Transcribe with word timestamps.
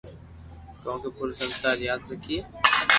ڪو 0.81 1.09
پورو 1.15 1.33
سنسار 1.39 1.77
ياد 1.89 2.01
رکئي 2.09 2.37